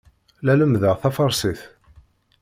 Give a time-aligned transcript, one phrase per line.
[0.47, 1.61] La lemmdeɣ tafarsit.